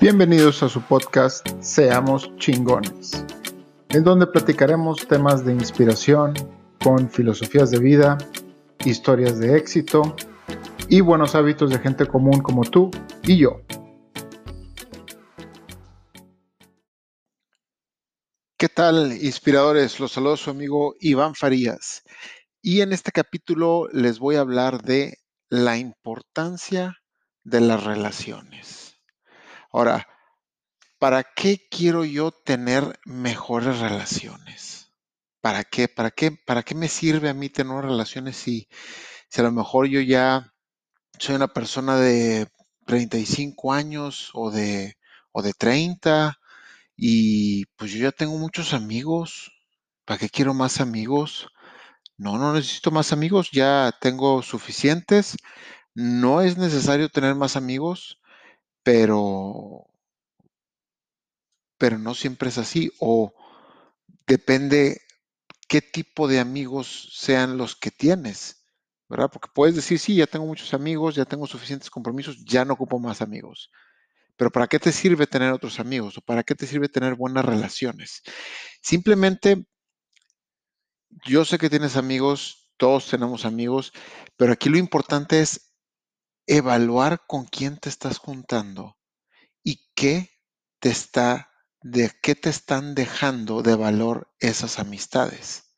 Bienvenidos 0.00 0.62
a 0.62 0.68
su 0.70 0.80
podcast 0.80 1.46
Seamos 1.60 2.34
chingones, 2.38 3.22
en 3.90 4.02
donde 4.02 4.26
platicaremos 4.26 5.06
temas 5.06 5.44
de 5.44 5.52
inspiración 5.52 6.32
con 6.82 7.10
filosofías 7.10 7.70
de 7.70 7.80
vida, 7.80 8.16
historias 8.86 9.38
de 9.38 9.58
éxito 9.58 10.16
y 10.88 11.02
buenos 11.02 11.34
hábitos 11.34 11.68
de 11.68 11.80
gente 11.80 12.06
común 12.06 12.40
como 12.40 12.62
tú 12.62 12.90
y 13.24 13.36
yo. 13.36 13.60
¿Qué 18.56 18.70
tal, 18.70 19.12
inspiradores? 19.20 20.00
Los 20.00 20.12
saludo 20.12 20.38
su 20.38 20.48
amigo 20.48 20.94
Iván 20.98 21.34
Farías. 21.34 22.04
Y 22.62 22.80
en 22.80 22.94
este 22.94 23.12
capítulo 23.12 23.86
les 23.92 24.18
voy 24.18 24.36
a 24.36 24.40
hablar 24.40 24.80
de 24.80 25.18
la 25.50 25.76
importancia 25.76 26.96
de 27.44 27.60
las 27.60 27.84
relaciones. 27.84 28.79
Ahora, 29.72 30.08
¿para 30.98 31.24
qué 31.24 31.68
quiero 31.70 32.04
yo 32.04 32.32
tener 32.32 32.98
mejores 33.04 33.78
relaciones? 33.80 34.92
¿Para 35.40 35.64
qué? 35.64 35.88
¿Para 35.88 36.10
qué? 36.10 36.32
¿Para 36.32 36.62
qué 36.62 36.74
me 36.74 36.88
sirve 36.88 37.28
a 37.28 37.34
mí 37.34 37.50
tener 37.50 37.84
relaciones 37.84 38.36
si, 38.36 38.68
si 39.28 39.40
a 39.40 39.44
lo 39.44 39.52
mejor 39.52 39.86
yo 39.88 40.00
ya 40.00 40.52
soy 41.18 41.36
una 41.36 41.48
persona 41.48 41.96
de 41.96 42.48
35 42.86 43.72
años 43.72 44.30
o 44.34 44.50
de, 44.50 44.96
o 45.32 45.42
de 45.42 45.52
30 45.54 46.38
y 46.96 47.66
pues 47.76 47.92
yo 47.92 48.00
ya 48.04 48.12
tengo 48.12 48.38
muchos 48.38 48.74
amigos? 48.74 49.52
¿Para 50.04 50.18
qué 50.18 50.28
quiero 50.30 50.54
más 50.54 50.80
amigos? 50.80 51.48
No, 52.18 52.38
no 52.38 52.54
necesito 52.54 52.90
más 52.92 53.12
amigos, 53.12 53.50
ya 53.52 53.92
tengo 54.00 54.42
suficientes. 54.42 55.36
No 55.94 56.42
es 56.42 56.58
necesario 56.58 57.08
tener 57.10 57.34
más 57.36 57.56
amigos, 57.56 58.19
pero 58.82 59.86
pero 61.78 61.98
no 61.98 62.14
siempre 62.14 62.50
es 62.50 62.58
así 62.58 62.92
o 62.98 63.32
depende 64.26 65.00
qué 65.66 65.80
tipo 65.80 66.28
de 66.28 66.38
amigos 66.38 67.08
sean 67.14 67.56
los 67.56 67.74
que 67.74 67.90
tienes, 67.90 68.66
¿verdad? 69.08 69.30
Porque 69.32 69.48
puedes 69.54 69.76
decir, 69.76 69.98
sí, 69.98 70.16
ya 70.16 70.26
tengo 70.26 70.44
muchos 70.44 70.74
amigos, 70.74 71.14
ya 71.14 71.24
tengo 71.24 71.46
suficientes 71.46 71.88
compromisos, 71.88 72.44
ya 72.44 72.66
no 72.66 72.74
ocupo 72.74 72.98
más 72.98 73.22
amigos. 73.22 73.70
Pero 74.36 74.50
¿para 74.50 74.66
qué 74.66 74.78
te 74.78 74.92
sirve 74.92 75.26
tener 75.26 75.52
otros 75.52 75.80
amigos 75.80 76.18
o 76.18 76.20
para 76.20 76.42
qué 76.42 76.54
te 76.54 76.66
sirve 76.66 76.88
tener 76.88 77.14
buenas 77.14 77.44
relaciones? 77.44 78.22
Simplemente, 78.82 79.64
yo 81.24 81.44
sé 81.44 81.56
que 81.56 81.70
tienes 81.70 81.96
amigos, 81.96 82.70
todos 82.76 83.08
tenemos 83.08 83.44
amigos, 83.44 83.92
pero 84.36 84.52
aquí 84.52 84.68
lo 84.68 84.76
importante 84.76 85.40
es 85.40 85.69
evaluar 86.46 87.22
con 87.26 87.44
quién 87.44 87.78
te 87.78 87.88
estás 87.88 88.18
juntando 88.18 88.96
y 89.62 89.90
qué 89.94 90.30
te 90.78 90.90
está 90.90 91.50
de 91.82 92.10
qué 92.22 92.34
te 92.34 92.50
están 92.50 92.94
dejando 92.94 93.62
de 93.62 93.74
valor 93.74 94.32
esas 94.38 94.78
amistades. 94.78 95.74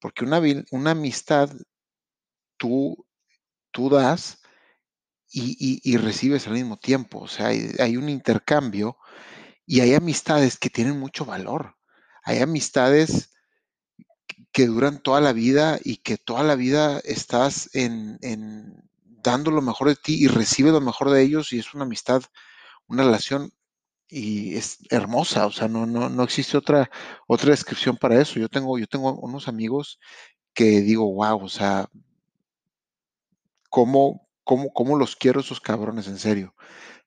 Porque 0.00 0.24
una, 0.24 0.40
una 0.70 0.92
amistad 0.92 1.50
tú, 2.56 3.06
tú 3.70 3.90
das 3.90 4.40
y, 5.32 5.96
recibes 5.96 6.46
al 6.46 6.54
mismo 6.54 6.78
tiempo. 6.78 7.20
O 7.20 7.28
sea, 7.28 7.48
hay, 7.48 7.96
un 7.96 8.08
intercambio 8.08 8.96
y 9.66 9.80
hay 9.80 9.94
amistades 9.94 10.58
que 10.58 10.70
tienen 10.70 10.98
mucho 10.98 11.24
valor. 11.24 11.76
Hay 12.24 12.38
amistades 12.40 13.30
que 14.52 14.66
duran 14.66 15.00
toda 15.02 15.20
la 15.20 15.32
vida 15.32 15.78
y 15.82 15.98
que 15.98 16.16
toda 16.16 16.42
la 16.42 16.56
vida 16.56 17.00
estás 17.04 17.70
en, 17.74 18.18
dando 19.22 19.50
lo 19.50 19.62
mejor 19.62 19.88
de 19.88 19.96
ti 19.96 20.22
y 20.24 20.28
recibes 20.28 20.72
lo 20.72 20.80
mejor 20.80 21.10
de 21.10 21.22
ellos 21.22 21.52
y 21.52 21.58
es 21.58 21.74
una 21.74 21.84
amistad, 21.84 22.22
una 22.86 23.04
relación 23.04 23.50
y 24.08 24.56
es 24.56 24.78
hermosa, 24.90 25.46
o 25.46 25.52
sea, 25.52 25.68
no, 25.68 25.86
no, 25.86 26.08
no 26.08 26.22
existe 26.24 26.56
otra, 26.56 26.90
otra 27.28 27.50
descripción 27.50 27.96
para 27.96 28.20
eso. 28.20 28.40
Yo 28.40 28.48
tengo, 28.48 28.78
yo 28.78 28.86
tengo 28.88 29.14
unos 29.20 29.48
amigos 29.48 30.00
que 30.54 30.80
digo, 30.80 31.12
wow, 31.14 31.44
o 31.44 31.48
sea, 31.48 31.88
¿cómo, 33.68 34.28
cómo, 34.44 34.72
cómo 34.72 34.96
los 34.98 35.16
quiero 35.16 35.40
esos 35.40 35.60
cabrones, 35.60 36.08
en 36.08 36.18
serio? 36.18 36.54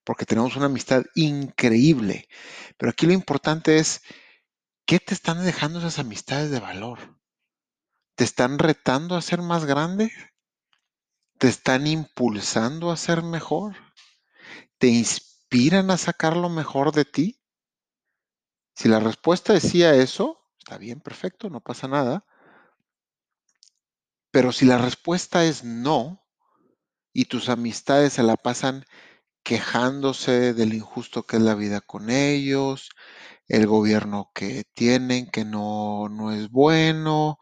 Porque 0.03 0.25
tenemos 0.25 0.56
una 0.56 0.68
amistad 0.68 1.03
increíble. 1.16 2.28
Pero 2.78 2.91
aquí 2.91 3.06
lo 3.06 3.13
importante 3.13 3.78
es, 3.78 4.01
¿qué 4.85 5.00
te 5.00 5.13
están 5.13 5.44
dejando 5.44 5.80
esas 5.80 6.00
amistades 6.00 6.51
de 6.51 6.59
valor? 6.59 7.00
¿Te 8.16 8.24
están 8.24 8.59
retando 8.59 9.16
a 9.16 9.22
ser 9.22 9.41
más 9.41 9.66
grande? 9.66 10.12
¿Te 11.38 11.47
están 11.47 11.88
impulsando 11.88 12.91
a 12.91 12.97
ser 12.97 13.23
mejor? 13.23 13.75
¿Te 14.77 14.88
inspiran? 14.88 15.33
a 15.91 15.97
sacar 15.97 16.35
lo 16.35 16.49
mejor 16.49 16.91
de 16.94 17.05
ti? 17.05 17.39
Si 18.75 18.89
la 18.89 18.99
respuesta 18.99 19.53
decía 19.53 19.94
eso, 19.94 20.41
está 20.57 20.79
bien, 20.79 20.99
perfecto, 20.99 21.49
no 21.51 21.61
pasa 21.61 21.88
nada. 21.88 22.25
Pero 24.31 24.51
si 24.51 24.66
la 24.66 24.79
respuesta 24.79 25.45
es 25.45 25.63
no, 25.63 26.25
y 27.13 27.25
tus 27.25 27.50
amistades 27.50 28.13
se 28.13 28.23
la 28.23 28.35
pasan 28.35 28.83
quejándose 29.44 30.53
de 30.53 30.65
lo 30.65 30.73
injusto 30.73 31.27
que 31.27 31.38
es 31.38 31.44
la 31.44 31.53
vida 31.53 31.81
con 31.81 32.09
ellos, 32.09 32.89
el 33.47 33.67
gobierno 33.67 34.31
que 34.33 34.63
tienen 34.73 35.29
que 35.29 35.45
no, 35.45 36.09
no 36.09 36.31
es 36.31 36.50
bueno, 36.50 37.38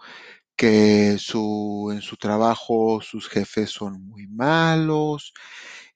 que 0.62 1.18
su, 1.18 1.90
en 1.92 2.04
su 2.04 2.18
trabajo 2.18 3.02
sus 3.02 3.28
jefes 3.28 3.72
son 3.72 4.08
muy 4.08 4.28
malos, 4.28 5.34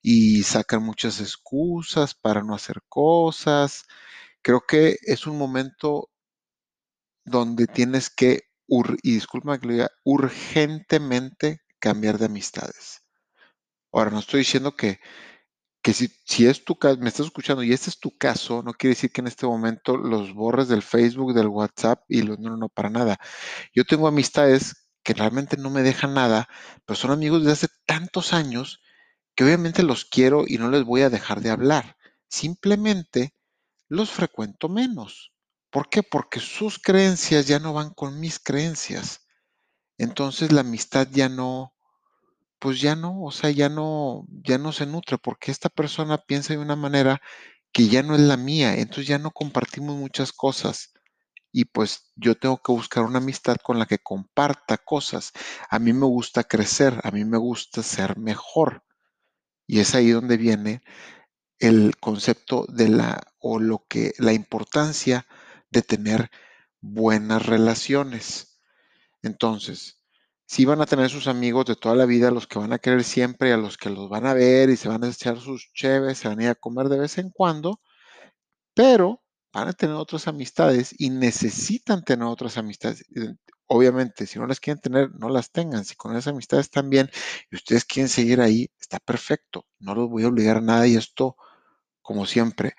y 0.01 0.41
sacan 0.43 0.83
muchas 0.83 1.21
excusas 1.21 2.15
para 2.15 2.41
no 2.43 2.55
hacer 2.55 2.81
cosas. 2.89 3.85
Creo 4.41 4.61
que 4.67 4.97
es 5.03 5.27
un 5.27 5.37
momento 5.37 6.09
donde 7.25 7.67
tienes 7.67 8.09
que, 8.09 8.41
y 9.03 9.13
disculpa 9.13 9.59
que 9.59 9.67
lo 9.67 9.73
diga, 9.73 9.89
urgentemente 10.03 11.59
cambiar 11.79 12.17
de 12.17 12.25
amistades. 12.25 13.03
Ahora, 13.91 14.09
no 14.11 14.19
estoy 14.19 14.39
diciendo 14.39 14.75
que, 14.75 14.99
que 15.85 15.93
si, 15.93 16.09
si 16.25 16.47
es 16.47 16.65
tu 16.65 16.79
caso, 16.79 16.97
me 16.97 17.09
estás 17.09 17.27
escuchando 17.27 17.61
y 17.61 17.71
este 17.71 17.91
es 17.91 17.99
tu 17.99 18.17
caso, 18.17 18.63
no 18.63 18.73
quiere 18.73 18.95
decir 18.95 19.11
que 19.11 19.21
en 19.21 19.27
este 19.27 19.45
momento 19.45 19.97
los 19.97 20.33
borres 20.33 20.67
del 20.67 20.81
Facebook, 20.81 21.35
del 21.35 21.47
WhatsApp 21.47 22.01
y 22.07 22.23
los 22.23 22.39
no, 22.39 22.49
no, 22.49 22.57
no, 22.57 22.69
para 22.69 22.89
nada. 22.89 23.19
Yo 23.71 23.85
tengo 23.85 24.07
amistades 24.07 24.89
que 25.03 25.13
realmente 25.13 25.57
no 25.57 25.69
me 25.69 25.83
dejan 25.83 26.15
nada, 26.15 26.49
pero 26.87 26.97
son 26.97 27.11
amigos 27.11 27.45
de 27.45 27.51
hace 27.51 27.67
tantos 27.85 28.33
años 28.33 28.81
que 29.35 29.43
obviamente 29.43 29.83
los 29.83 30.05
quiero 30.05 30.45
y 30.47 30.57
no 30.57 30.71
les 30.71 30.83
voy 30.83 31.03
a 31.03 31.11
dejar 31.11 31.41
de 31.41 31.51
hablar. 31.51 31.97
Simplemente 32.27 33.35
los 33.87 34.09
frecuento 34.09 34.69
menos. 34.69 35.33
¿Por 35.69 35.89
qué? 35.89 36.01
Porque 36.01 36.39
sus 36.39 36.79
creencias 36.79 37.45
ya 37.45 37.59
no 37.59 37.73
van 37.73 37.91
con 37.91 38.19
mis 38.19 38.39
creencias. 38.39 39.27
Entonces 39.99 40.51
la 40.51 40.61
amistad 40.61 41.07
ya 41.11 41.29
no, 41.29 41.74
pues 42.59 42.81
ya 42.81 42.95
no, 42.95 43.23
o 43.23 43.31
sea, 43.31 43.49
ya 43.51 43.69
no, 43.69 44.25
ya 44.29 44.57
no 44.57 44.71
se 44.71 44.85
nutre 44.85 45.17
porque 45.17 45.51
esta 45.51 45.69
persona 45.69 46.17
piensa 46.17 46.53
de 46.53 46.59
una 46.59 46.75
manera 46.75 47.21
que 47.73 47.87
ya 47.89 48.03
no 48.03 48.15
es 48.15 48.21
la 48.21 48.37
mía, 48.37 48.75
entonces 48.77 49.07
ya 49.07 49.19
no 49.19 49.31
compartimos 49.31 49.95
muchas 49.97 50.31
cosas. 50.33 50.93
Y 51.51 51.65
pues 51.65 52.11
yo 52.15 52.35
tengo 52.35 52.57
que 52.61 52.71
buscar 52.73 53.03
una 53.05 53.19
amistad 53.19 53.57
con 53.63 53.79
la 53.79 53.85
que 53.85 53.99
comparta 53.99 54.77
cosas. 54.77 55.31
A 55.69 55.79
mí 55.79 55.93
me 55.93 56.05
gusta 56.05 56.43
crecer, 56.43 56.99
a 57.03 57.11
mí 57.11 57.25
me 57.25 57.37
gusta 57.37 57.83
ser 57.83 58.17
mejor. 58.17 58.83
Y 59.67 59.79
es 59.79 59.95
ahí 59.95 60.11
donde 60.11 60.37
viene 60.37 60.81
el 61.59 61.97
concepto 61.97 62.65
de 62.69 62.89
la 62.89 63.33
o 63.39 63.59
lo 63.59 63.85
que 63.87 64.13
la 64.17 64.33
importancia 64.33 65.27
de 65.71 65.81
tener 65.81 66.31
buenas 66.81 67.45
relaciones. 67.45 68.59
Entonces, 69.23 70.01
si 70.45 70.65
van 70.65 70.81
a 70.81 70.85
tener 70.85 71.09
sus 71.09 71.27
amigos 71.27 71.65
de 71.65 71.75
toda 71.75 71.95
la 71.95 72.05
vida, 72.05 72.31
los 72.31 72.47
que 72.47 72.59
van 72.59 72.73
a 72.73 72.79
querer 72.79 73.03
siempre, 73.03 73.53
a 73.53 73.57
los 73.57 73.77
que 73.77 73.89
los 73.89 74.09
van 74.09 74.25
a 74.25 74.33
ver 74.33 74.69
y 74.69 74.77
se 74.77 74.89
van 74.89 75.03
a 75.03 75.09
echar 75.09 75.39
sus 75.39 75.71
cheves, 75.73 76.19
se 76.19 76.27
van 76.27 76.39
a 76.39 76.43
ir 76.43 76.49
a 76.49 76.55
comer 76.55 76.89
de 76.89 76.99
vez 76.99 77.17
en 77.17 77.29
cuando, 77.31 77.81
pero 78.73 79.23
van 79.53 79.69
a 79.69 79.73
tener 79.73 79.95
otras 79.95 80.27
amistades 80.27 80.93
y 80.97 81.09
necesitan 81.09 82.03
tener 82.03 82.27
otras 82.27 82.57
amistades 82.57 83.05
obviamente, 83.67 84.27
si 84.27 84.39
no 84.39 84.47
las 84.47 84.59
quieren 84.59 84.81
tener, 84.81 85.11
no 85.15 85.29
las 85.29 85.51
tengan. 85.51 85.85
Si 85.85 85.95
con 85.95 86.11
esas 86.13 86.27
amistades 86.27 86.65
están 86.67 86.89
bien 86.89 87.09
y 87.51 87.55
ustedes 87.55 87.85
quieren 87.85 88.09
seguir 88.09 88.41
ahí, 88.41 88.69
está 88.79 88.99
perfecto. 88.99 89.67
No 89.79 89.95
los 89.95 90.09
voy 90.09 90.23
a 90.23 90.27
obligar 90.27 90.57
a 90.57 90.61
nada 90.61 90.87
y 90.87 90.95
esto, 90.95 91.35
como 92.01 92.25
siempre, 92.25 92.75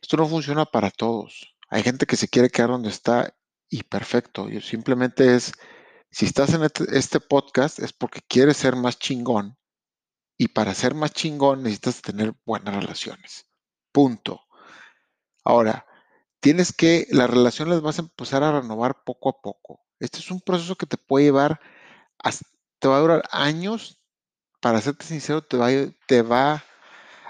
esto 0.00 0.16
no 0.16 0.28
funciona 0.28 0.64
para 0.66 0.90
todos. 0.90 1.54
Hay 1.70 1.82
gente 1.82 2.06
que 2.06 2.16
se 2.16 2.28
quiere 2.28 2.50
quedar 2.50 2.70
donde 2.70 2.90
está 2.90 3.34
y 3.68 3.82
perfecto. 3.84 4.48
Simplemente 4.60 5.34
es, 5.36 5.52
si 6.12 6.26
estás 6.26 6.52
en 6.52 6.62
este, 6.62 6.84
este 6.96 7.20
podcast 7.20 7.78
es 7.78 7.92
porque 7.92 8.20
quieres 8.28 8.58
ser 8.58 8.76
más 8.76 8.98
chingón 8.98 9.56
y 10.36 10.48
para 10.48 10.74
ser 10.74 10.94
más 10.94 11.12
chingón 11.12 11.62
necesitas 11.62 12.02
tener 12.02 12.34
buenas 12.44 12.76
relaciones. 12.76 13.46
Punto. 13.92 14.42
Ahora, 15.42 15.86
tienes 16.40 16.72
que, 16.72 17.06
las 17.10 17.30
relaciones 17.30 17.74
las 17.74 17.82
vas 17.82 17.98
a 17.98 18.02
empezar 18.02 18.42
a 18.42 18.60
renovar 18.60 19.04
poco 19.04 19.30
a 19.30 19.40
poco. 19.40 19.80
Este 20.00 20.18
es 20.18 20.30
un 20.30 20.40
proceso 20.40 20.76
que 20.76 20.86
te 20.86 20.98
puede 20.98 21.26
llevar, 21.26 21.60
te 22.78 22.88
va 22.88 22.96
a 22.98 23.00
durar 23.00 23.22
años, 23.30 23.98
para 24.60 24.80
serte 24.80 25.06
sincero, 25.06 25.42
te 25.42 25.56
va, 25.56 25.68
te 26.06 26.22
va 26.22 26.62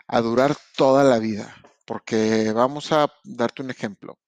a 0.06 0.20
durar 0.20 0.56
toda 0.76 1.05
la 1.05 1.19
vida. 1.19 1.56
porque 1.87 2.52
vamos 2.52 2.93
a 2.93 3.12
darte 3.25 3.62
un 3.62 3.70
ejemplo. 3.70 4.19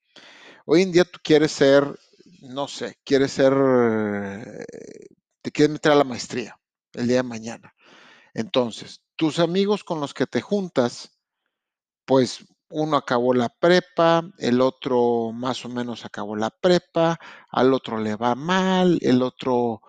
Hoy 0.67 0.83
en 0.83 0.93
día 0.93 1.05
tú 1.05 1.19
quieres 1.23 1.53
ser, 1.53 1.99
no 2.51 2.69
sé, 2.69 2.97
quieres 3.05 3.33
ser, 3.33 3.53
te 5.43 5.51
quieres 5.51 5.73
meter 5.73 5.93
a 5.93 5.97
la 5.97 6.05
maestría 6.05 6.59
el 6.93 7.07
día 7.09 7.17
de 7.19 7.23
mañana. 7.23 7.75
Entonces, 8.35 9.03
tus 9.17 9.39
amigos 9.41 9.85
con 9.85 10.01
los 10.01 10.15
que 10.15 10.27
te 10.27 10.41
juntas, 10.41 11.19
pues 12.07 12.45
uno 12.71 12.97
acabó 12.97 13.35
la 13.35 13.49
prepa, 13.51 14.23
el 14.39 14.61
otro 14.61 15.33
más 15.33 15.65
o 15.65 15.71
menos 15.71 16.05
acabó 16.05 16.37
la 16.37 16.51
prepa, 16.51 17.19
al 17.51 17.75
otro 17.75 17.99
le 17.99 18.17
va 18.17 18.35
mal, 18.35 18.99
el 19.03 19.23
otro, 19.23 19.83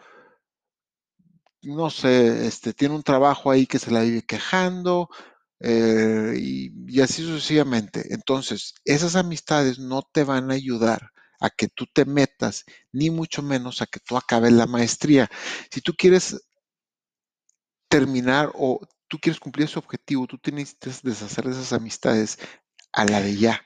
no 1.63 1.89
sé, 1.89 2.47
este, 2.47 2.73
tiene 2.73 2.95
un 2.95 3.03
trabajo 3.03 3.51
ahí 3.51 3.65
que 3.67 3.79
se 3.79 3.91
la 3.91 4.01
vive 4.01 4.21
quejando, 4.23 5.09
eh, 5.59 6.33
y, 6.37 6.71
y 6.87 7.01
así 7.01 7.23
sucesivamente. 7.23 8.13
Entonces, 8.13 8.75
esas 8.85 9.15
amistades 9.15 9.79
no 9.79 10.03
te 10.11 10.23
van 10.23 10.51
a 10.51 10.55
ayudar 10.55 11.09
a 11.45 11.49
que 11.49 11.67
tú 11.67 11.85
te 11.85 12.05
metas, 12.05 12.65
ni 12.91 13.09
mucho 13.09 13.41
menos 13.41 13.81
a 13.81 13.85
que 13.85 13.99
tú 13.99 14.17
acabes 14.17 14.51
la 14.51 14.65
maestría. 14.65 15.29
Si 15.71 15.81
tú 15.81 15.93
quieres 15.95 16.41
terminar 17.87 18.51
o 18.55 18.79
tú 19.07 19.19
quieres 19.19 19.39
cumplir 19.39 19.67
ese 19.67 19.79
objetivo, 19.79 20.27
tú 20.27 20.37
tienes 20.37 20.73
que 20.73 20.91
deshacer 21.03 21.45
de 21.45 21.51
esas 21.51 21.73
amistades 21.73 22.39
a 22.91 23.05
la 23.05 23.21
de 23.21 23.35
ya 23.37 23.61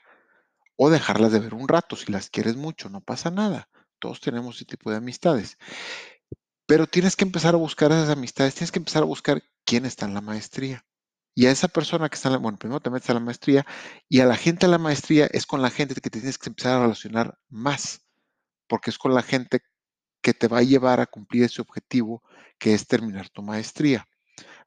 o 0.76 0.90
dejarlas 0.90 1.32
de 1.32 1.40
ver 1.40 1.54
un 1.54 1.68
rato. 1.68 1.96
Si 1.96 2.12
las 2.12 2.30
quieres 2.30 2.56
mucho, 2.56 2.88
no 2.90 3.00
pasa 3.00 3.30
nada. 3.30 3.68
Todos 3.98 4.20
tenemos 4.20 4.56
ese 4.56 4.66
tipo 4.66 4.90
de 4.90 4.96
amistades. 4.96 5.56
Pero 6.66 6.86
tienes 6.86 7.16
que 7.16 7.24
empezar 7.24 7.54
a 7.54 7.58
buscar 7.58 7.90
esas 7.92 8.10
amistades, 8.10 8.54
tienes 8.54 8.72
que 8.72 8.78
empezar 8.78 9.02
a 9.02 9.06
buscar 9.06 9.42
quién 9.64 9.86
está 9.86 10.06
en 10.06 10.14
la 10.14 10.20
maestría. 10.20 10.84
Y 11.34 11.46
a 11.46 11.50
esa 11.50 11.68
persona 11.68 12.08
que 12.08 12.16
está 12.16 12.28
en 12.28 12.34
la, 12.34 12.38
bueno, 12.38 12.58
primero 12.58 12.80
te 12.80 12.90
metes 12.90 13.10
a 13.10 13.14
la 13.14 13.20
maestría 13.20 13.64
y 14.08 14.20
a 14.20 14.26
la 14.26 14.36
gente 14.36 14.66
de 14.66 14.72
la 14.72 14.78
maestría 14.78 15.26
es 15.32 15.46
con 15.46 15.62
la 15.62 15.70
gente 15.70 15.94
que 15.94 16.10
tienes 16.10 16.38
que 16.38 16.50
empezar 16.50 16.76
a 16.76 16.82
relacionar 16.82 17.38
más, 17.48 18.02
porque 18.68 18.90
es 18.90 18.98
con 18.98 19.14
la 19.14 19.22
gente 19.22 19.60
que 20.22 20.34
te 20.34 20.48
va 20.48 20.58
a 20.58 20.62
llevar 20.62 21.00
a 21.00 21.06
cumplir 21.06 21.44
ese 21.44 21.62
objetivo 21.62 22.22
que 22.58 22.74
es 22.74 22.86
terminar 22.86 23.28
tu 23.30 23.42
maestría. 23.42 24.06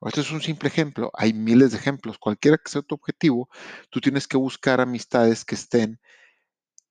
Este 0.06 0.22
es 0.22 0.32
un 0.32 0.42
simple 0.42 0.68
ejemplo, 0.68 1.12
hay 1.14 1.34
miles 1.34 1.72
de 1.72 1.78
ejemplos. 1.78 2.18
Cualquiera 2.18 2.58
que 2.58 2.70
sea 2.70 2.82
tu 2.82 2.96
objetivo, 2.96 3.50
tú 3.90 4.02
tienes 4.02 4.28
que 4.28 4.38
buscar 4.38 4.82
amistades 4.82 5.46
que 5.46 5.56
estén 5.56 6.00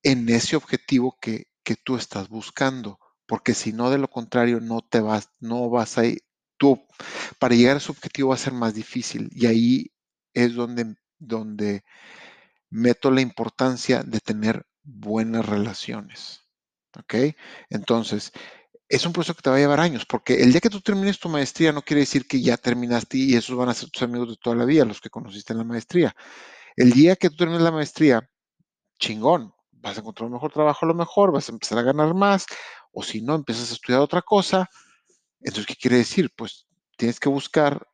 en 0.03 0.29
ese 0.29 0.57
objetivo 0.57 1.19
que, 1.21 1.47
que 1.63 1.77
tú 1.77 1.97
estás 1.97 2.29
buscando, 2.29 2.99
porque 3.27 3.55
si 3.55 3.73
no, 3.73 3.91
de 3.91 3.99
lo 3.99 4.09
contrario, 4.09 4.61
no 4.61 4.81
te 4.81 5.01
vas, 5.01 5.31
no 5.41 5.69
vas 5.69 5.99
a 5.99 6.03
para 7.39 7.55
llegar 7.55 7.77
a 7.77 7.79
ese 7.79 7.93
objetivo 7.93 8.31
va 8.31 8.35
a 8.37 8.39
ser 8.39 8.53
más 8.53 8.75
difícil 8.75 9.29
y 9.33 9.47
ahí 9.47 9.93
es 10.35 10.55
donde, 10.55 10.95
donde 11.19 11.85
meto 12.71 13.11
la 13.11 13.21
importancia 13.21 14.03
de 14.03 14.21
tener 14.21 14.67
buenas 14.83 15.47
relaciones. 15.47 16.41
¿Ok? 16.99 17.15
Entonces, 17.71 18.33
es 18.89 19.07
un 19.07 19.13
proceso 19.15 19.35
que 19.35 19.43
te 19.43 19.51
va 19.51 19.57
a 19.57 19.59
llevar 19.59 19.81
años, 19.81 20.05
porque 20.05 20.43
el 20.43 20.53
día 20.53 20.61
que 20.61 20.69
tú 20.69 20.83
termines 20.83 21.19
tu 21.19 21.31
maestría 21.31 21.73
no 21.73 21.83
quiere 21.83 22.01
decir 22.01 22.27
que 22.27 22.43
ya 22.43 22.59
terminaste 22.59 23.17
y 23.17 23.35
esos 23.35 23.57
van 23.57 23.71
a 23.71 23.75
ser 23.75 23.91
tus 23.91 24.03
amigos 24.03 24.29
de 24.29 24.37
toda 24.37 24.55
la 24.55 24.67
vida, 24.67 24.85
los 24.85 25.01
que 25.01 25.09
conociste 25.09 25.55
en 25.55 25.59
la 25.61 25.65
maestría. 25.65 26.15
El 26.77 26.93
día 26.93 27.17
que 27.17 27.31
tú 27.31 27.37
termines 27.37 27.63
la 27.63 27.71
maestría, 27.73 28.29
chingón, 28.99 29.55
vas 29.71 29.97
a 29.97 30.01
encontrar 30.01 30.27
un 30.27 30.35
mejor 30.35 30.53
trabajo 30.53 30.85
a 30.85 30.89
lo 30.89 30.95
mejor, 30.95 31.33
vas 31.33 31.49
a 31.49 31.53
empezar 31.53 31.79
a 31.79 31.83
ganar 31.83 32.15
más, 32.15 32.47
o 32.93 33.03
si 33.03 33.23
no, 33.23 33.35
empiezas 33.35 33.71
a 33.71 33.75
estudiar 33.75 34.03
otra 34.03 34.23
cosa. 34.23 34.69
Entonces, 35.45 35.67
¿qué 35.67 35.77
quiere 35.77 35.97
decir? 35.99 36.33
Pues 36.37 36.67
tienes 36.97 37.21
que 37.21 37.29
buscar 37.29 37.87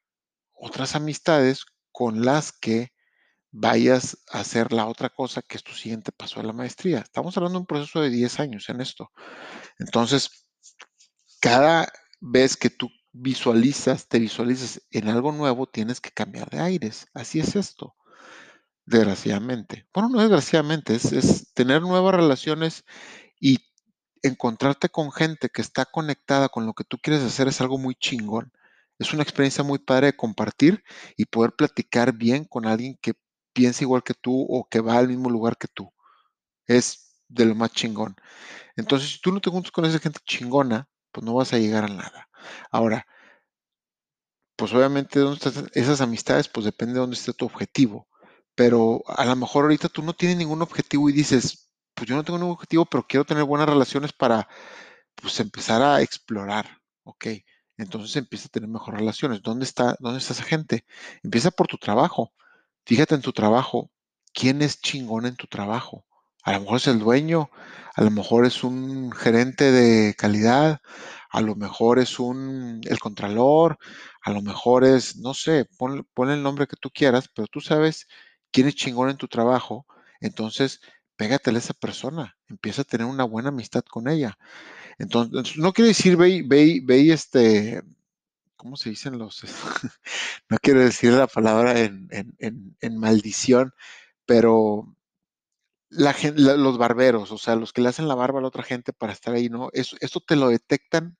otras 0.52 0.94
amistades 0.94 1.64
con 1.92 2.24
las 2.24 2.52
que 2.52 2.92
vayas 3.50 4.18
a 4.30 4.40
hacer 4.40 4.72
la 4.72 4.86
otra 4.86 5.08
cosa 5.08 5.42
que 5.42 5.56
es 5.56 5.64
tu 5.64 5.72
siguiente 5.72 6.12
paso 6.12 6.40
a 6.40 6.42
la 6.42 6.52
maestría. 6.52 6.98
Estamos 7.00 7.36
hablando 7.36 7.58
de 7.58 7.62
un 7.62 7.66
proceso 7.66 8.00
de 8.00 8.10
10 8.10 8.40
años 8.40 8.68
en 8.68 8.80
esto. 8.80 9.10
Entonces, 9.78 10.30
cada 11.40 11.90
vez 12.20 12.56
que 12.56 12.70
tú 12.70 12.90
visualizas, 13.12 14.08
te 14.08 14.18
visualizas 14.18 14.82
en 14.90 15.08
algo 15.08 15.32
nuevo, 15.32 15.66
tienes 15.66 16.00
que 16.00 16.10
cambiar 16.10 16.50
de 16.50 16.60
aires. 16.60 17.06
Así 17.14 17.40
es 17.40 17.56
esto, 17.56 17.96
desgraciadamente. 18.84 19.88
Bueno, 19.94 20.10
no 20.10 20.20
desgraciadamente, 20.20 20.94
es, 20.94 21.12
es 21.12 21.52
tener 21.54 21.82
nuevas 21.82 22.14
relaciones 22.14 22.84
y 23.40 23.58
encontrarte 24.22 24.88
con 24.88 25.12
gente 25.12 25.48
que 25.48 25.62
está 25.62 25.84
conectada 25.86 26.48
con 26.48 26.66
lo 26.66 26.74
que 26.74 26.84
tú 26.84 26.98
quieres 26.98 27.22
hacer 27.22 27.48
es 27.48 27.60
algo 27.60 27.78
muy 27.78 27.94
chingón. 27.94 28.52
Es 28.98 29.12
una 29.12 29.22
experiencia 29.22 29.64
muy 29.64 29.78
padre 29.78 30.08
de 30.08 30.16
compartir 30.16 30.82
y 31.16 31.26
poder 31.26 31.52
platicar 31.52 32.12
bien 32.12 32.44
con 32.44 32.66
alguien 32.66 32.98
que 33.00 33.14
piensa 33.52 33.84
igual 33.84 34.02
que 34.02 34.14
tú 34.14 34.46
o 34.48 34.68
que 34.68 34.80
va 34.80 34.98
al 34.98 35.08
mismo 35.08 35.30
lugar 35.30 35.56
que 35.56 35.68
tú. 35.68 35.92
Es 36.66 37.08
de 37.28 37.46
lo 37.46 37.54
más 37.54 37.72
chingón. 37.72 38.16
Entonces, 38.76 39.10
si 39.12 39.20
tú 39.20 39.32
no 39.32 39.40
te 39.40 39.50
juntas 39.50 39.72
con 39.72 39.84
esa 39.84 39.98
gente 39.98 40.20
chingona, 40.24 40.88
pues 41.12 41.24
no 41.24 41.34
vas 41.34 41.52
a 41.52 41.58
llegar 41.58 41.84
a 41.84 41.88
nada. 41.88 42.28
Ahora, 42.70 43.06
pues 44.56 44.72
obviamente 44.72 45.20
dónde 45.20 45.38
están 45.44 45.70
esas 45.74 46.00
amistades, 46.00 46.48
pues 46.48 46.64
depende 46.66 46.94
de 46.94 47.00
dónde 47.00 47.16
esté 47.16 47.32
tu 47.32 47.44
objetivo. 47.46 48.08
Pero 48.54 49.02
a 49.06 49.24
lo 49.24 49.36
mejor 49.36 49.64
ahorita 49.64 49.88
tú 49.88 50.02
no 50.02 50.14
tienes 50.14 50.36
ningún 50.36 50.62
objetivo 50.62 51.08
y 51.08 51.12
dices, 51.12 51.67
pues 51.98 52.08
yo 52.08 52.14
no 52.14 52.22
tengo 52.22 52.38
ningún 52.38 52.54
objetivo, 52.54 52.86
pero 52.86 53.04
quiero 53.06 53.24
tener 53.24 53.42
buenas 53.42 53.68
relaciones 53.68 54.12
para, 54.12 54.48
pues 55.16 55.40
empezar 55.40 55.82
a 55.82 56.00
explorar, 56.00 56.80
¿ok? 57.02 57.26
Entonces 57.76 58.14
empieza 58.16 58.46
a 58.46 58.50
tener 58.50 58.68
mejores 58.68 59.00
relaciones. 59.00 59.42
¿Dónde 59.42 59.64
está, 59.64 59.96
dónde 59.98 60.18
está 60.18 60.32
esa 60.32 60.44
gente? 60.44 60.84
Empieza 61.24 61.50
por 61.50 61.66
tu 61.66 61.76
trabajo. 61.76 62.32
Fíjate 62.86 63.16
en 63.16 63.22
tu 63.22 63.32
trabajo. 63.32 63.90
¿Quién 64.32 64.62
es 64.62 64.80
chingón 64.80 65.26
en 65.26 65.36
tu 65.36 65.48
trabajo? 65.48 66.04
A 66.44 66.52
lo 66.52 66.60
mejor 66.60 66.76
es 66.76 66.86
el 66.86 67.00
dueño, 67.00 67.50
a 67.96 68.02
lo 68.02 68.10
mejor 68.10 68.46
es 68.46 68.62
un 68.62 69.10
gerente 69.12 69.72
de 69.72 70.14
calidad, 70.14 70.80
a 71.30 71.40
lo 71.40 71.56
mejor 71.56 71.98
es 71.98 72.20
un 72.20 72.80
el 72.84 73.00
contralor, 73.00 73.78
a 74.22 74.30
lo 74.30 74.40
mejor 74.40 74.84
es, 74.84 75.16
no 75.16 75.34
sé, 75.34 75.66
pon, 75.78 76.06
pon 76.14 76.30
el 76.30 76.42
nombre 76.42 76.66
que 76.68 76.76
tú 76.76 76.90
quieras, 76.90 77.28
pero 77.34 77.48
tú 77.48 77.60
sabes 77.60 78.06
quién 78.52 78.68
es 78.68 78.76
chingón 78.76 79.10
en 79.10 79.16
tu 79.16 79.28
trabajo, 79.28 79.86
entonces 80.20 80.80
pégatele 81.18 81.58
a 81.58 81.60
esa 81.60 81.74
persona, 81.74 82.38
empieza 82.48 82.82
a 82.82 82.84
tener 82.84 83.06
una 83.06 83.24
buena 83.24 83.48
amistad 83.50 83.82
con 83.82 84.08
ella. 84.08 84.38
Entonces, 84.98 85.58
no 85.58 85.72
quiere 85.72 85.88
decir 85.88 86.16
ve, 86.16 86.42
ve, 86.46 86.80
ve 86.82 87.12
este, 87.12 87.82
¿cómo 88.56 88.76
se 88.76 88.90
dicen 88.90 89.18
los? 89.18 89.42
no 90.48 90.58
quiero 90.62 90.80
decir 90.80 91.12
la 91.12 91.26
palabra 91.26 91.80
en, 91.80 92.08
en, 92.10 92.76
en, 92.80 92.98
maldición, 92.98 93.74
pero 94.26 94.96
la, 95.90 96.14
los 96.36 96.78
barberos, 96.78 97.32
o 97.32 97.38
sea, 97.38 97.56
los 97.56 97.72
que 97.72 97.82
le 97.82 97.88
hacen 97.88 98.08
la 98.08 98.14
barba 98.14 98.38
a 98.38 98.42
la 98.42 98.48
otra 98.48 98.62
gente 98.62 98.92
para 98.92 99.12
estar 99.12 99.34
ahí, 99.34 99.48
¿no? 99.48 99.70
Eso, 99.72 99.96
eso 100.00 100.20
te 100.20 100.36
lo 100.36 100.48
detectan 100.48 101.16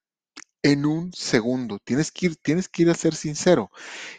en 0.63 0.87
un 0.87 1.13
segundo. 1.13 1.81
Tienes 1.85 2.13
que 2.13 2.27
ir, 2.27 2.37
tienes 2.37 2.69
que 2.69 2.83
ir 2.83 2.91
a 2.91 2.95
ser 2.95 3.15
sincero. 3.17 3.71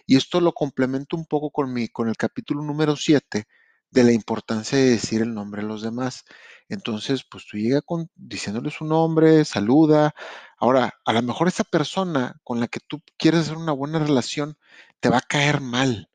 Y 0.06 0.18
esto 0.18 0.42
lo 0.42 0.54
complemento 0.54 1.16
un 1.16 1.26
poco 1.26 1.52
con 1.52 1.72
mi, 1.74 1.88
con 1.88 2.10
el 2.10 2.18
capítulo 2.18 2.64
número 2.64 2.98
7 2.98 3.48
de 3.92 4.04
la 4.04 4.12
importancia 4.12 4.78
de 4.78 4.92
decir 4.92 5.22
el 5.22 5.34
nombre 5.34 5.62
a 5.62 5.66
los 5.66 5.82
demás. 5.82 6.26
Entonces, 6.70 7.24
pues 7.30 7.46
tú 7.48 7.58
llega 7.58 7.82
diciéndole 8.16 8.70
su 8.72 8.86
nombre, 8.86 9.44
saluda. 9.46 10.14
Ahora, 10.58 10.94
a 11.06 11.14
lo 11.14 11.22
mejor 11.24 11.48
esa 11.48 11.64
persona 11.64 12.40
con 12.44 12.60
la 12.60 12.68
que 12.68 12.80
tú 12.80 13.02
quieres 13.18 13.42
hacer 13.42 13.58
una 13.58 13.72
buena 13.72 14.00
relación 14.00 14.58
te 15.00 15.10
va 15.10 15.18
a 15.18 15.22
caer 15.22 15.62
mal. 15.62 16.10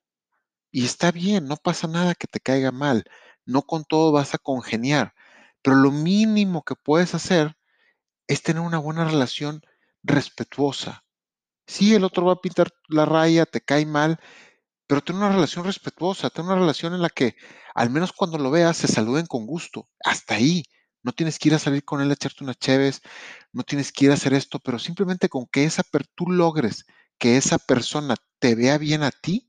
Y 0.71 0.85
está 0.85 1.13
bien, 1.13 1.47
no 1.47 1.57
pasa 1.57 1.89
nada 1.89 2.15
que 2.15 2.27
te 2.27 2.41
caiga 2.41 2.73
mal. 2.73 3.05
No 3.47 3.63
con 3.63 3.85
todo 3.85 4.13
vas 4.13 4.35
a 4.35 4.39
congeniar. 4.39 5.15
Pero 5.63 5.77
lo 5.77 5.91
mínimo 5.91 6.63
que 6.65 6.75
puedes 6.77 7.15
hacer 7.15 7.57
es 8.29 8.43
tener 8.43 8.63
una 8.63 8.79
buena 8.79 9.05
relación 9.05 9.63
respetuosa. 10.03 11.05
Sí, 11.67 11.95
el 11.95 12.05
otro 12.05 12.27
va 12.27 12.35
a 12.35 12.41
pintar 12.41 12.71
la 12.89 13.07
raya, 13.07 13.47
te 13.47 13.61
cae 13.61 13.87
mal, 13.87 14.21
pero 14.87 15.03
ten 15.03 15.17
una 15.17 15.31
relación 15.31 15.65
respetuosa, 15.65 16.31
ten 16.31 16.47
una 16.47 16.57
relación 16.57 16.95
en 16.95 17.03
la 17.03 17.09
que 17.11 17.37
al 17.75 17.91
menos 17.91 18.13
cuando 18.13 18.39
lo 18.39 18.51
veas 18.51 18.77
se 18.77 18.89
saluden 18.89 19.27
con 19.27 19.47
gusto. 19.47 19.89
Hasta 20.05 20.37
ahí. 20.37 20.65
No 21.03 21.13
tienes 21.13 21.39
que 21.39 21.49
ir 21.49 21.55
a 21.55 21.59
salir 21.59 21.85
con 21.85 22.01
él 22.01 22.11
a 22.11 22.15
echarte 22.15 22.45
unas 22.45 22.59
cheves, 22.59 23.03
no 23.53 23.63
tienes 23.63 23.93
que 23.93 24.07
ir 24.07 24.11
a 24.11 24.15
hacer 24.15 24.33
esto, 24.33 24.59
pero 24.59 24.79
simplemente 24.79 25.29
con 25.29 25.47
que 25.47 25.65
esa 25.65 25.83
tú 26.15 26.31
logres 26.31 26.87
que 27.19 27.37
esa 27.37 27.59
persona 27.59 28.17
te 28.39 28.55
vea 28.55 28.79
bien 28.79 29.03
a 29.03 29.11
ti 29.11 29.47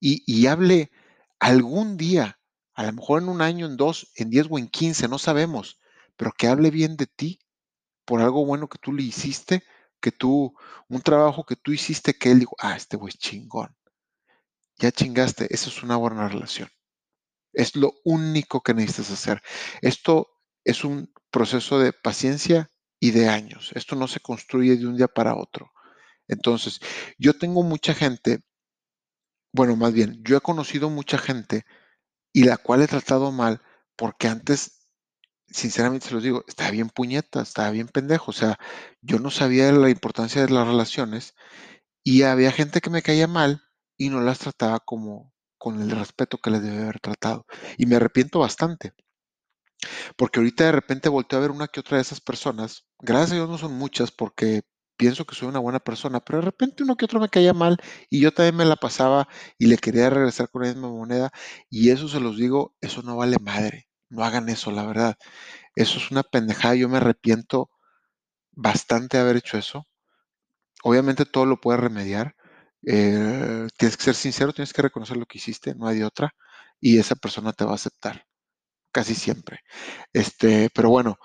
y, 0.00 0.46
hable 0.46 0.90
algún 1.40 1.96
día, 1.96 2.38
a 2.74 2.84
lo 2.84 2.92
mejor 2.92 3.22
en 3.22 3.28
un 3.28 3.42
año, 3.42 3.66
en 3.66 3.76
dos, 3.76 4.12
en 4.14 4.30
diez 4.30 4.46
o 4.48 4.58
en 4.58 4.68
quince, 4.68 5.08
no 5.08 5.18
sabemos, 5.18 5.80
pero 6.16 6.32
que 6.36 6.46
hable 6.46 6.70
bien 6.70 6.96
de 6.96 7.06
ti 7.06 7.40
por 8.04 8.20
algo 8.20 8.46
bueno 8.46 8.68
que 8.68 8.78
tú 8.78 8.92
le 8.92 9.02
hiciste, 9.02 9.64
que 10.00 10.12
tú, 10.12 10.54
un 10.88 11.00
trabajo 11.00 11.44
que 11.44 11.56
tú 11.56 11.72
hiciste, 11.72 12.14
que 12.14 12.30
él 12.30 12.40
dijo, 12.40 12.54
ah, 12.60 12.76
este 12.76 12.96
güey 12.96 13.10
es 13.10 13.18
chingón. 13.18 13.74
Ya 14.78 14.92
chingaste, 14.92 15.52
eso 15.52 15.70
es 15.70 15.82
una 15.82 15.96
buena 15.96 16.28
relación. 16.28 16.68
Es 17.56 17.74
lo 17.74 17.94
único 18.04 18.60
que 18.60 18.74
necesitas 18.74 19.10
hacer. 19.10 19.42
Esto 19.80 20.28
es 20.62 20.84
un 20.84 21.10
proceso 21.30 21.78
de 21.78 21.94
paciencia 21.94 22.68
y 23.00 23.12
de 23.12 23.28
años. 23.28 23.72
Esto 23.74 23.96
no 23.96 24.08
se 24.08 24.20
construye 24.20 24.76
de 24.76 24.86
un 24.86 24.96
día 24.96 25.08
para 25.08 25.34
otro. 25.34 25.72
Entonces, 26.28 26.80
yo 27.18 27.38
tengo 27.38 27.62
mucha 27.62 27.94
gente, 27.94 28.42
bueno, 29.52 29.74
más 29.76 29.94
bien, 29.94 30.22
yo 30.22 30.36
he 30.36 30.40
conocido 30.40 30.90
mucha 30.90 31.16
gente 31.16 31.64
y 32.32 32.44
la 32.44 32.58
cual 32.58 32.82
he 32.82 32.88
tratado 32.88 33.32
mal 33.32 33.62
porque 33.96 34.28
antes, 34.28 34.90
sinceramente 35.48 36.08
se 36.08 36.14
los 36.14 36.22
digo, 36.22 36.44
estaba 36.46 36.70
bien 36.70 36.90
puñeta, 36.90 37.40
estaba 37.40 37.70
bien 37.70 37.88
pendejo, 37.88 38.32
o 38.32 38.34
sea, 38.34 38.58
yo 39.00 39.18
no 39.18 39.30
sabía 39.30 39.72
la 39.72 39.88
importancia 39.88 40.44
de 40.44 40.52
las 40.52 40.66
relaciones 40.66 41.34
y 42.04 42.22
había 42.22 42.52
gente 42.52 42.82
que 42.82 42.90
me 42.90 43.02
caía 43.02 43.26
mal 43.26 43.62
y 43.96 44.10
no 44.10 44.20
las 44.20 44.40
trataba 44.40 44.80
como 44.80 45.32
con 45.66 45.82
el 45.82 45.90
respeto 45.90 46.38
que 46.38 46.52
les 46.52 46.62
debe 46.62 46.84
haber 46.84 47.00
tratado. 47.00 47.44
Y 47.76 47.86
me 47.86 47.96
arrepiento 47.96 48.38
bastante. 48.38 48.92
Porque 50.16 50.38
ahorita 50.38 50.62
de 50.62 50.70
repente 50.70 51.08
volteo 51.08 51.40
a 51.40 51.42
ver 51.42 51.50
una 51.50 51.66
que 51.66 51.80
otra 51.80 51.96
de 51.96 52.02
esas 52.02 52.20
personas. 52.20 52.86
Gracias 53.00 53.32
a 53.32 53.34
Dios 53.34 53.48
no 53.48 53.58
son 53.58 53.72
muchas 53.72 54.12
porque 54.12 54.62
pienso 54.96 55.24
que 55.24 55.34
soy 55.34 55.48
una 55.48 55.58
buena 55.58 55.80
persona, 55.80 56.20
pero 56.20 56.38
de 56.38 56.44
repente 56.44 56.84
uno 56.84 56.96
que 56.96 57.06
otro 57.06 57.18
me 57.18 57.28
caía 57.28 57.52
mal 57.52 57.78
y 58.08 58.20
yo 58.20 58.32
también 58.32 58.54
me 58.54 58.64
la 58.64 58.76
pasaba 58.76 59.26
y 59.58 59.66
le 59.66 59.76
quería 59.76 60.08
regresar 60.08 60.48
con 60.50 60.62
la 60.62 60.68
misma 60.68 60.88
moneda. 60.88 61.30
Y 61.68 61.90
eso 61.90 62.06
se 62.06 62.20
los 62.20 62.36
digo, 62.36 62.76
eso 62.80 63.02
no 63.02 63.16
vale 63.16 63.36
madre. 63.40 63.88
No 64.08 64.22
hagan 64.22 64.48
eso, 64.48 64.70
la 64.70 64.86
verdad. 64.86 65.16
Eso 65.74 65.98
es 65.98 66.12
una 66.12 66.22
pendejada. 66.22 66.76
Yo 66.76 66.88
me 66.88 66.98
arrepiento 66.98 67.70
bastante 68.52 69.16
de 69.16 69.24
haber 69.24 69.38
hecho 69.38 69.58
eso. 69.58 69.88
Obviamente 70.84 71.24
todo 71.24 71.44
lo 71.44 71.60
puedes 71.60 71.80
remediar. 71.80 72.35
Eh, 72.86 73.68
tienes 73.76 73.96
que 73.96 74.04
ser 74.04 74.14
sincero, 74.14 74.52
tienes 74.52 74.72
que 74.72 74.82
reconocer 74.82 75.16
lo 75.16 75.26
que 75.26 75.38
hiciste, 75.38 75.74
no 75.74 75.88
hay 75.88 75.98
de 75.98 76.04
otra. 76.04 76.34
Y 76.80 76.98
esa 76.98 77.16
persona 77.16 77.52
te 77.52 77.64
va 77.64 77.72
a 77.72 77.74
aceptar 77.76 78.26
casi 78.92 79.14
siempre. 79.14 79.60
Este, 80.12 80.70
pero 80.74 80.90
bueno, 80.90 81.18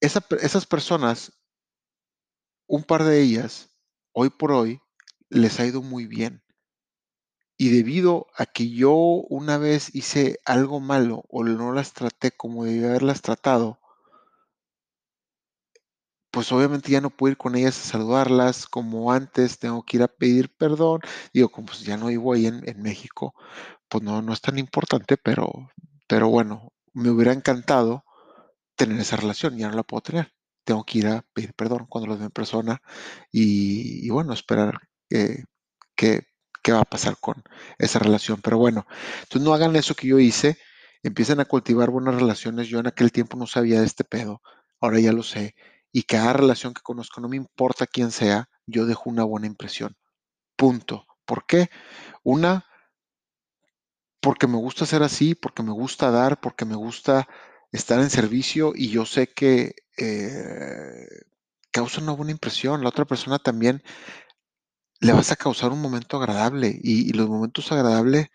esas 0.00 0.66
personas, 0.66 1.32
un 2.66 2.84
par 2.84 3.04
de 3.04 3.20
ellas, 3.22 3.70
hoy 4.12 4.30
por 4.30 4.52
hoy, 4.52 4.80
les 5.30 5.60
ha 5.60 5.66
ido 5.66 5.82
muy 5.82 6.06
bien. 6.06 6.42
Y 7.56 7.70
debido 7.70 8.26
a 8.36 8.46
que 8.46 8.70
yo 8.70 8.92
una 8.94 9.58
vez 9.58 9.94
hice 9.94 10.38
algo 10.44 10.80
malo 10.80 11.24
o 11.28 11.44
no 11.44 11.72
las 11.72 11.92
traté 11.92 12.32
como 12.32 12.64
debía 12.64 12.88
haberlas 12.88 13.22
tratado, 13.22 13.80
pues 16.34 16.50
obviamente 16.50 16.90
ya 16.90 17.00
no 17.00 17.10
puedo 17.10 17.30
ir 17.30 17.36
con 17.36 17.54
ellas 17.54 17.78
a 17.78 17.90
saludarlas 17.92 18.66
como 18.66 19.12
antes, 19.12 19.60
tengo 19.60 19.84
que 19.84 19.98
ir 19.98 20.02
a 20.02 20.08
pedir 20.08 20.52
perdón. 20.56 21.00
Digo, 21.32 21.48
como 21.48 21.66
pues 21.68 21.82
ya 21.82 21.96
no 21.96 22.08
vivo 22.08 22.32
ahí 22.32 22.46
en, 22.46 22.82
México, 22.82 23.34
pues 23.88 24.02
no, 24.02 24.20
no 24.20 24.32
es 24.32 24.40
tan 24.40 24.58
importante, 24.58 25.16
pero, 25.16 25.70
pero 26.08 26.28
bueno, 26.28 26.72
me 26.92 27.10
hubiera 27.10 27.32
encantado 27.32 28.04
tener 28.76 29.00
esa 29.00 29.16
relación, 29.16 29.56
ya 29.58 29.68
no 29.68 29.76
la 29.76 29.84
puedo 29.84 30.00
tener. 30.02 30.32
Tengo 30.64 30.84
que 30.84 30.98
ir 30.98 31.06
a 31.06 31.24
pedir 31.34 31.54
perdón 31.54 31.86
cuando 31.88 32.08
lo 32.08 32.16
veo 32.16 32.26
en 32.26 32.32
persona 32.32 32.82
y, 33.30 34.08
bueno, 34.10 34.32
esperar 34.32 34.80
que, 35.08 35.44
qué 35.96 36.72
va 36.72 36.80
a 36.80 36.84
pasar 36.84 37.16
con 37.20 37.44
esa 37.78 38.00
relación. 38.00 38.40
Pero 38.42 38.58
bueno, 38.58 38.86
entonces 39.22 39.42
no 39.42 39.54
hagan 39.54 39.76
eso 39.76 39.94
que 39.94 40.08
yo 40.08 40.18
hice, 40.18 40.58
empiecen 41.04 41.38
a 41.40 41.44
cultivar 41.44 41.90
buenas 41.90 42.16
relaciones. 42.16 42.68
Yo 42.68 42.80
en 42.80 42.88
aquel 42.88 43.12
tiempo 43.12 43.36
no 43.36 43.46
sabía 43.46 43.80
de 43.80 43.86
este 43.86 44.02
pedo, 44.02 44.42
ahora 44.80 44.98
ya 44.98 45.12
lo 45.12 45.22
sé. 45.22 45.54
Y 45.96 46.02
cada 46.02 46.32
relación 46.32 46.74
que 46.74 46.82
conozco, 46.82 47.20
no 47.20 47.28
me 47.28 47.36
importa 47.36 47.86
quién 47.86 48.10
sea, 48.10 48.48
yo 48.66 48.84
dejo 48.84 49.08
una 49.08 49.22
buena 49.22 49.46
impresión. 49.46 49.96
Punto. 50.56 51.06
¿Por 51.24 51.46
qué? 51.46 51.70
Una, 52.24 52.66
porque 54.20 54.48
me 54.48 54.56
gusta 54.56 54.86
ser 54.86 55.04
así, 55.04 55.36
porque 55.36 55.62
me 55.62 55.70
gusta 55.70 56.10
dar, 56.10 56.40
porque 56.40 56.64
me 56.64 56.74
gusta 56.74 57.28
estar 57.70 58.00
en 58.00 58.10
servicio 58.10 58.72
y 58.74 58.88
yo 58.90 59.06
sé 59.06 59.28
que 59.28 59.76
eh, 59.96 61.06
causa 61.70 62.00
una 62.00 62.10
buena 62.10 62.32
impresión. 62.32 62.82
La 62.82 62.88
otra 62.88 63.04
persona 63.04 63.38
también 63.38 63.80
le 64.98 65.12
vas 65.12 65.30
a 65.30 65.36
causar 65.36 65.70
un 65.70 65.80
momento 65.80 66.16
agradable 66.16 66.76
y, 66.82 67.12
los 67.12 67.28
momentos 67.28 67.70
agradables 67.70 68.30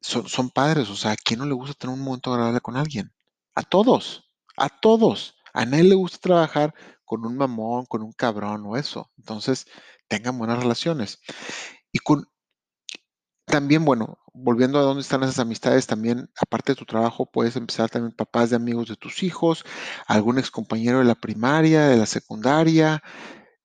son, 0.00 0.28
son, 0.28 0.50
padres. 0.50 0.90
O 0.90 0.94
sea, 0.94 1.10
¿a 1.10 1.16
quién 1.16 1.40
no 1.40 1.46
le 1.46 1.54
gusta 1.54 1.74
tener 1.74 1.96
un 1.96 2.04
momento 2.04 2.32
agradable 2.32 2.60
con 2.60 2.76
alguien? 2.76 3.12
A 3.56 3.64
todos, 3.64 4.30
a 4.56 4.68
todos. 4.68 5.37
A 5.58 5.66
nadie 5.66 5.82
le 5.84 5.96
gusta 5.96 6.18
trabajar 6.18 6.72
con 7.04 7.26
un 7.26 7.36
mamón, 7.36 7.84
con 7.86 8.02
un 8.02 8.12
cabrón 8.12 8.64
o 8.64 8.76
eso. 8.76 9.10
Entonces, 9.18 9.66
tengan 10.06 10.38
buenas 10.38 10.60
relaciones. 10.60 11.18
Y 11.90 11.98
con, 11.98 12.28
también, 13.44 13.84
bueno, 13.84 14.18
volviendo 14.32 14.78
a 14.78 14.82
dónde 14.82 15.00
están 15.02 15.24
esas 15.24 15.40
amistades, 15.40 15.88
también, 15.88 16.30
aparte 16.40 16.72
de 16.72 16.76
tu 16.76 16.84
trabajo, 16.84 17.26
puedes 17.26 17.56
empezar 17.56 17.90
también 17.90 18.14
papás 18.14 18.50
de 18.50 18.56
amigos 18.56 18.88
de 18.88 18.94
tus 18.94 19.24
hijos, 19.24 19.64
algún 20.06 20.38
ex 20.38 20.52
compañero 20.52 21.00
de 21.00 21.06
la 21.06 21.16
primaria, 21.16 21.88
de 21.88 21.96
la 21.96 22.06
secundaria, 22.06 23.02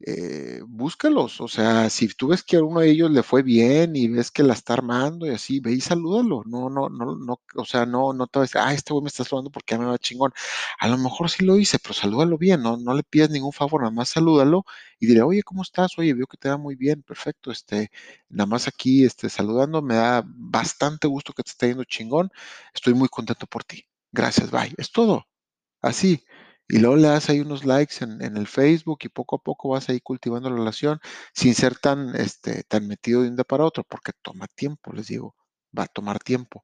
eh, 0.05 0.61
búscalos. 0.67 1.39
O 1.41 1.47
sea, 1.47 1.89
si 1.89 2.07
tú 2.09 2.27
ves 2.29 2.43
que 2.43 2.57
a 2.57 2.63
uno 2.63 2.81
de 2.81 2.89
ellos 2.91 3.09
le 3.11 3.23
fue 3.23 3.41
bien 3.41 3.95
y 3.95 4.07
ves 4.09 4.31
que 4.31 4.43
la 4.43 4.53
está 4.53 4.73
armando 4.73 5.25
y 5.25 5.29
así, 5.31 5.59
ve 5.61 5.71
y 5.73 5.81
salúdalo. 5.81 6.43
No, 6.45 6.69
no, 6.69 6.89
no, 6.89 7.15
no, 7.15 7.41
o 7.55 7.65
sea, 7.65 7.85
no, 7.85 8.11
no 8.13 8.27
te 8.27 8.39
vas 8.39 8.55
a 8.55 8.59
decir, 8.59 8.61
ah, 8.69 8.73
este 8.73 8.93
güey 8.93 9.03
me 9.03 9.07
está 9.09 9.23
saludando 9.23 9.51
porque 9.51 9.75
ya 9.75 9.79
me 9.79 9.85
va 9.85 9.97
chingón. 9.97 10.33
A 10.79 10.87
lo 10.89 10.97
mejor 10.97 11.29
sí 11.29 11.45
lo 11.45 11.57
hice, 11.57 11.79
pero 11.79 11.93
salúdalo 11.93 12.37
bien, 12.37 12.61
no, 12.61 12.77
no 12.77 12.93
le 12.93 13.03
pidas 13.03 13.29
ningún 13.29 13.53
favor, 13.53 13.81
nada 13.81 13.91
más 13.93 14.09
salúdalo 14.09 14.65
y 14.99 15.07
dile, 15.07 15.21
oye, 15.21 15.43
¿cómo 15.43 15.61
estás? 15.63 15.97
Oye, 15.97 16.13
veo 16.13 16.27
que 16.27 16.37
te 16.37 16.49
va 16.49 16.57
muy 16.57 16.75
bien, 16.75 17.01
perfecto, 17.03 17.51
este, 17.51 17.89
nada 18.29 18.47
más 18.47 18.67
aquí, 18.67 19.05
este, 19.05 19.29
saludando, 19.29 19.81
me 19.81 19.95
da 19.95 20.23
bastante 20.25 21.07
gusto 21.07 21.33
que 21.33 21.43
te 21.43 21.51
esté 21.51 21.67
yendo 21.69 21.83
chingón, 21.85 22.29
estoy 22.73 22.93
muy 22.93 23.07
contento 23.09 23.47
por 23.47 23.63
ti. 23.63 23.85
Gracias, 24.11 24.51
bye. 24.51 24.73
Es 24.77 24.91
todo. 24.91 25.25
Así 25.81 26.23
y 26.67 26.79
luego 26.79 26.95
le 26.95 27.07
das 27.09 27.29
ahí 27.29 27.41
unos 27.41 27.65
likes 27.65 28.03
en, 28.03 28.21
el 28.21 28.47
Facebook 28.47 28.99
y 29.03 29.09
poco 29.09 29.35
a 29.35 29.43
poco 29.43 29.69
vas 29.69 29.89
ahí 29.89 29.99
cultivando 29.99 30.49
la 30.49 30.55
relación 30.55 30.99
sin 31.33 31.55
ser 31.55 31.77
tan, 31.77 32.15
este, 32.15 32.63
tan 32.63 32.87
metido 32.87 33.21
de 33.21 33.29
un 33.29 33.35
día 33.35 33.43
para 33.43 33.65
otro, 33.65 33.83
porque 33.83 34.11
toma 34.21 34.47
tiempo, 34.47 34.93
les 34.93 35.07
digo, 35.07 35.35
va 35.77 35.83
a 35.83 35.87
tomar 35.87 36.19
tiempo, 36.19 36.63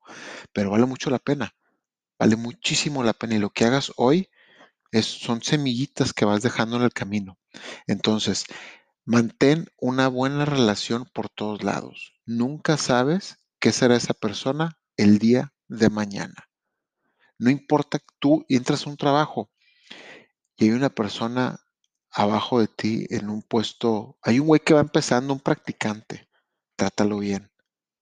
pero 0.54 0.72
vale 0.72 0.86
mucho 0.86 1.10
la 1.10 1.20
pena, 1.20 1.54
vale 2.18 2.36
muchísimo 2.36 3.04
la 3.04 3.14
pena 3.14 3.36
y 3.36 3.40
lo 3.40 3.50
que 3.50 3.66
hagas 3.66 3.92
hoy 3.98 4.30
es, 4.92 5.06
son 5.06 5.44
semillitas 5.44 6.14
que 6.14 6.26
vas 6.26 6.42
dejando 6.42 6.78
en 6.78 6.84
el 6.84 6.94
camino. 6.94 7.38
Entonces, 7.88 8.46
mantén 9.06 9.68
una 9.78 10.08
buena 10.08 10.46
relación 10.46 11.06
por 11.14 11.30
todos 11.30 11.64
lados. 11.64 12.14
Nunca 12.26 12.78
sabes 12.78 13.38
qué 13.60 13.72
será 13.72 13.96
esa 13.96 14.14
persona 14.14 14.80
el 14.98 15.20
día 15.20 15.54
de 15.68 15.90
mañana. 15.90 16.50
No 17.38 17.50
importa, 17.50 18.00
tú 18.20 18.46
entras 18.50 18.86
a 18.86 18.90
un 18.90 18.98
trabajo, 18.98 19.50
y 20.60 20.66
hay 20.66 20.72
una 20.72 20.90
persona 20.90 21.62
abajo 22.12 22.60
de 22.60 22.68
ti 22.68 23.06
en 23.10 23.30
un 23.30 23.42
puesto, 23.42 24.18
hay 24.22 24.40
un 24.40 24.48
güey 24.48 24.60
que 24.60 24.74
va 24.74 24.82
empezando, 24.82 25.34
un 25.34 25.40
practicante, 25.40 26.28
trátalo 26.76 27.20
bien, 27.20 27.50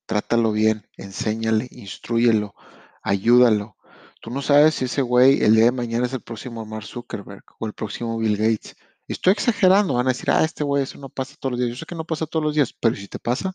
trátalo 0.08 0.52
bien, 0.52 0.90
enséñale, 0.98 1.68
instruyelo, 1.70 2.56
ayúdalo. 3.04 3.78
Tú 4.22 4.32
no 4.32 4.42
sabes 4.42 4.76
si 4.76 4.86
ese 4.86 5.04
güey 5.04 5.44
el 5.44 5.56
día 5.56 5.66
de 5.66 5.72
mañana 5.72 6.08
es 6.08 6.14
el 6.14 6.22
próximo 6.22 6.66
Mark 6.66 6.86
Zuckerberg 6.86 7.44
o 7.60 7.68
el 7.68 7.74
próximo 7.74 8.18
Bill 8.18 8.38
Gates. 8.38 8.76
Estoy 9.08 9.34
exagerando, 9.34 9.94
van 9.94 10.08
a 10.08 10.12
decir, 10.12 10.32
ah, 10.32 10.44
este 10.44 10.64
güey, 10.64 10.84
eso 10.84 10.98
no 10.98 11.10
pasa 11.10 11.36
todos 11.40 11.52
los 11.52 11.60
días. 11.60 11.70
Yo 11.70 11.76
sé 11.78 11.86
que 11.86 11.96
no 11.96 12.06
pasa 12.06 12.26
todos 12.26 12.44
los 12.44 12.56
días, 12.56 12.74
pero 12.74 12.96
si 12.96 13.08
te 13.08 13.20
pasa, 13.20 13.54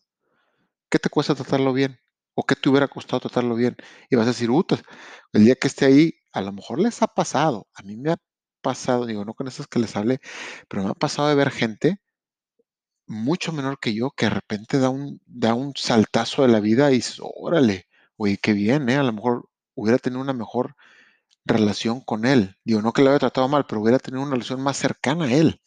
¿qué 0.88 1.00
te 1.00 1.10
cuesta 1.10 1.34
tratarlo 1.34 1.72
bien? 1.72 1.98
¿O 2.34 2.44
qué 2.44 2.54
te 2.54 2.68
hubiera 2.68 2.88
costado 2.88 3.20
tratarlo 3.20 3.56
bien? 3.56 3.76
Y 4.10 4.16
vas 4.16 4.26
a 4.26 4.30
decir, 4.30 4.48
puta, 4.48 4.80
el 5.32 5.44
día 5.44 5.56
que 5.56 5.66
esté 5.66 5.86
ahí, 5.86 6.14
a 6.32 6.40
lo 6.40 6.52
mejor 6.52 6.78
les 6.80 7.02
ha 7.02 7.08
pasado. 7.08 7.66
A 7.74 7.82
mí 7.82 7.96
me 7.96 8.12
ha 8.12 8.16
pasado, 8.62 9.06
digo, 9.06 9.24
no 9.24 9.34
con 9.34 9.48
esas 9.48 9.66
que 9.66 9.78
les 9.80 9.96
hable, 9.96 10.20
pero 10.68 10.84
me 10.84 10.90
ha 10.90 10.94
pasado 10.94 11.28
de 11.28 11.34
ver 11.34 11.50
gente 11.50 11.98
mucho 13.06 13.52
menor 13.52 13.78
que 13.78 13.94
yo 13.94 14.10
que 14.12 14.26
de 14.26 14.30
repente 14.30 14.78
da 14.78 14.88
un, 14.90 15.20
da 15.26 15.54
un 15.54 15.74
saltazo 15.76 16.42
de 16.42 16.48
la 16.48 16.60
vida 16.60 16.90
y 16.90 16.96
dices, 16.96 17.18
órale, 17.22 17.88
oye, 18.16 18.38
qué 18.38 18.52
bien, 18.52 18.88
¿eh? 18.88 18.96
A 18.96 19.02
lo 19.02 19.12
mejor 19.12 19.48
hubiera 19.74 19.98
tenido 19.98 20.22
una 20.22 20.32
mejor 20.32 20.76
relación 21.44 22.00
con 22.00 22.24
él. 22.26 22.56
Digo, 22.64 22.82
no 22.82 22.92
que 22.92 23.02
le 23.02 23.10
haya 23.10 23.18
tratado 23.18 23.48
mal, 23.48 23.66
pero 23.66 23.82
hubiera 23.82 23.98
tenido 23.98 24.22
una 24.22 24.32
relación 24.32 24.62
más 24.62 24.76
cercana 24.76 25.26
a 25.26 25.32
él. 25.32 25.60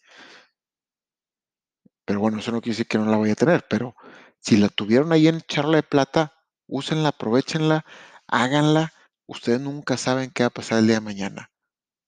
Pero 2.05 2.19
bueno, 2.19 2.39
eso 2.39 2.51
no 2.51 2.61
quiere 2.61 2.73
decir 2.73 2.87
que 2.87 2.97
no 2.97 3.05
la 3.05 3.17
vaya 3.17 3.33
a 3.33 3.35
tener, 3.35 3.65
pero 3.69 3.95
si 4.39 4.57
la 4.57 4.69
tuvieron 4.69 5.11
ahí 5.11 5.27
en 5.27 5.41
charla 5.41 5.77
de 5.77 5.83
plata, 5.83 6.33
úsenla, 6.67 7.09
aprovechenla, 7.09 7.85
háganla. 8.27 8.93
Ustedes 9.27 9.59
nunca 9.59 9.97
saben 9.97 10.31
qué 10.31 10.43
va 10.43 10.47
a 10.47 10.51
pasar 10.51 10.79
el 10.79 10.87
día 10.87 10.95
de 10.95 11.01
mañana. 11.01 11.51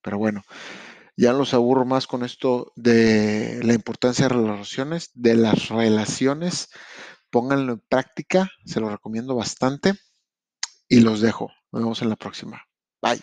Pero 0.02 0.18
bueno, 0.18 0.44
ya 1.16 1.34
los 1.34 1.54
aburro 1.54 1.86
más 1.86 2.06
con 2.06 2.24
esto 2.24 2.72
de 2.76 3.60
la 3.64 3.74
importancia 3.74 4.28
de 4.28 4.36
las 4.36 4.44
relaciones, 4.44 5.12
de 5.16 5.36
las 5.36 5.70
relaciones. 5.70 6.70
Pónganlo 7.32 7.74
en 7.74 7.84
práctica, 7.90 8.50
se 8.66 8.80
lo 8.80 8.90
recomiendo 8.90 9.36
bastante 9.36 9.94
y 10.88 11.02
los 11.02 11.22
dejo. 11.22 11.52
Nos 11.72 11.82
vemos 11.82 12.02
en 12.02 12.10
la 12.10 12.16
próxima. 12.16 12.64
Bye. 13.02 13.22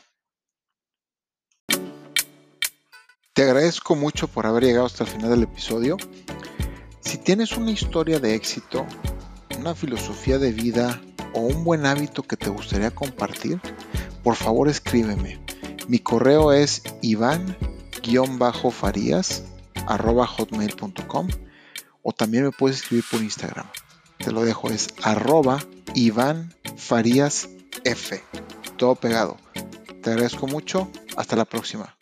Te 3.33 3.43
agradezco 3.43 3.97
mucho 3.97 4.29
por 4.29 4.47
haber 4.47 4.65
llegado 4.65 4.87
hasta 4.87 5.05
el 5.05 5.11
final 5.11 5.31
del 5.31 5.43
episodio. 5.45 5.97
Si 7.01 7.19
tienes 7.19 7.57
una 7.57 7.71
historia 7.71 8.19
de 8.19 8.35
éxito, 8.35 8.87
una 9.59 9.75
filosofía 9.75 10.39
de 10.39 10.53
vida 10.53 11.01
o 11.33 11.41
un 11.41 11.65
buen 11.65 11.87
hábito 11.87 12.23
que 12.23 12.37
te 12.37 12.51
gustaría 12.51 12.93
compartir, 12.93 13.61
por 14.23 14.37
favor 14.37 14.69
escríbeme. 14.69 15.44
Mi 15.89 15.99
correo 15.99 16.53
es 16.53 16.83
iván-farías 17.03 19.45
hotmail.com 19.87 21.29
o 22.03 22.13
también 22.13 22.45
me 22.45 22.51
puedes 22.51 22.79
escribir 22.79 23.05
por 23.11 23.23
Instagram. 23.23 23.67
Te 24.19 24.33
lo 24.33 24.45
dejo, 24.45 24.71
es 24.71 24.89
arroba 25.03 25.65
Iván 25.95 26.55
Todo 28.77 28.95
pegado. 28.95 29.37
Te 30.03 30.11
agradezco 30.11 30.47
mucho. 30.47 30.91
Hasta 31.17 31.37
la 31.37 31.45
próxima. 31.45 31.97